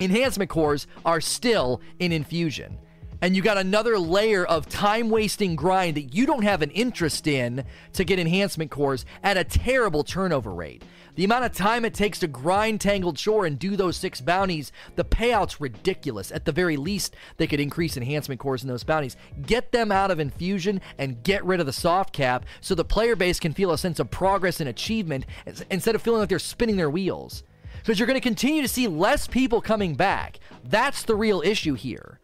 enhancement 0.00 0.50
cores 0.50 0.86
are 1.04 1.20
still 1.20 1.82
in 1.98 2.12
infusion 2.12 2.78
and 3.22 3.36
you 3.36 3.42
got 3.42 3.58
another 3.58 3.98
layer 3.98 4.44
of 4.44 4.68
time 4.68 5.10
wasting 5.10 5.56
grind 5.56 5.96
that 5.96 6.14
you 6.14 6.26
don't 6.26 6.42
have 6.42 6.62
an 6.62 6.70
interest 6.70 7.26
in 7.26 7.64
to 7.92 8.04
get 8.04 8.18
enhancement 8.18 8.70
cores 8.70 9.04
at 9.22 9.36
a 9.36 9.44
terrible 9.44 10.04
turnover 10.04 10.52
rate. 10.52 10.82
The 11.16 11.24
amount 11.24 11.44
of 11.44 11.52
time 11.52 11.84
it 11.84 11.92
takes 11.92 12.20
to 12.20 12.28
grind 12.28 12.80
Tangled 12.80 13.18
Shore 13.18 13.44
and 13.44 13.58
do 13.58 13.76
those 13.76 13.96
six 13.96 14.20
bounties, 14.20 14.72
the 14.96 15.04
payout's 15.04 15.60
ridiculous. 15.60 16.30
At 16.30 16.44
the 16.44 16.52
very 16.52 16.76
least, 16.76 17.14
they 17.36 17.46
could 17.46 17.60
increase 17.60 17.96
enhancement 17.96 18.40
cores 18.40 18.62
in 18.62 18.68
those 18.68 18.84
bounties. 18.84 19.16
Get 19.44 19.72
them 19.72 19.92
out 19.92 20.10
of 20.10 20.20
infusion 20.20 20.80
and 20.96 21.22
get 21.22 21.44
rid 21.44 21.60
of 21.60 21.66
the 21.66 21.72
soft 21.72 22.14
cap 22.14 22.46
so 22.60 22.74
the 22.74 22.84
player 22.84 23.16
base 23.16 23.40
can 23.40 23.52
feel 23.52 23.72
a 23.72 23.78
sense 23.78 23.98
of 23.98 24.10
progress 24.10 24.60
and 24.60 24.68
achievement 24.68 25.26
instead 25.70 25.94
of 25.94 26.00
feeling 26.00 26.20
like 26.20 26.28
they're 26.28 26.38
spinning 26.38 26.76
their 26.76 26.90
wheels. 26.90 27.42
Because 27.78 27.98
you're 27.98 28.06
going 28.06 28.20
to 28.20 28.20
continue 28.20 28.62
to 28.62 28.68
see 28.68 28.86
less 28.86 29.26
people 29.26 29.60
coming 29.60 29.94
back. 29.94 30.38
That's 30.64 31.02
the 31.02 31.16
real 31.16 31.42
issue 31.42 31.74
here 31.74 32.19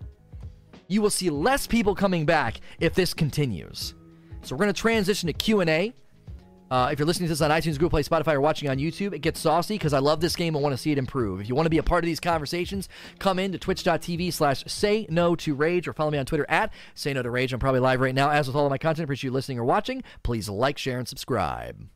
you 0.89 1.03
will 1.03 1.11
see 1.11 1.31
less 1.31 1.67
people 1.67 1.95
coming 1.95 2.25
back 2.25 2.61
if 2.81 2.95
this 2.95 3.15
continues. 3.15 3.95
So 4.43 4.55
we're 4.55 4.65
going 4.65 4.75
to 4.75 4.81
transition 4.81 5.27
to 5.27 5.33
Q&A. 5.33 5.95
Uh, 6.69 6.89
if 6.91 6.99
you're 6.99 7.07
listening 7.07 7.29
to 7.29 7.33
this 7.33 7.41
on 7.41 7.51
iTunes, 7.51 7.75
Google 7.75 7.91
Play, 7.91 8.03
Spotify, 8.03 8.35
or 8.35 8.41
watching 8.41 8.69
on 8.69 8.79
YouTube, 8.79 9.13
it 9.13 9.21
gets 9.21 9.39
saucy 9.39 9.75
because 9.75 9.93
I 9.93 10.01
love 10.01 10.21
this 10.21 10.35
game 10.35 10.55
and 10.57 10.63
want 10.63 10.73
to 10.73 10.77
see 10.77 10.91
it 10.91 10.99
improve. 10.99 11.41
If 11.41 11.49
you 11.49 11.55
want 11.55 11.67
to 11.67 11.71
be 11.71 11.79
a 11.79 11.83
part 11.83 12.03
of 12.03 12.07
these 12.07 12.19
conversations, 12.19 12.89
come 13.21 13.39
in 13.39 13.53
to 13.53 13.59
twitch.tv 13.59 14.33
slash 14.33 14.65
say 14.67 15.07
no 15.09 15.37
to 15.37 15.55
rage 15.55 15.87
or 15.87 15.93
follow 15.93 16.11
me 16.11 16.19
on 16.19 16.27
Twitter 16.27 16.47
at 16.49 16.73
say 16.95 17.13
no 17.13 17.23
to 17.23 17.31
rage. 17.31 17.53
I'm 17.53 17.61
probably 17.61 17.81
live 17.81 18.01
right 18.01 18.15
now. 18.15 18.31
As 18.31 18.49
with 18.49 18.57
all 18.57 18.67
of 18.67 18.71
my 18.71 18.79
content, 18.79 19.05
appreciate 19.05 19.29
you 19.29 19.33
listening 19.33 19.61
or 19.61 19.65
watching. 19.65 20.03
Please 20.25 20.49
like, 20.49 20.77
share, 20.77 20.99
and 20.99 21.07
subscribe. 21.07 21.89